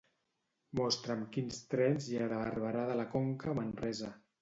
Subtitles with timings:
[0.79, 4.15] Mostra'm quins trens hi ha de Barberà de la Conca a Manresa.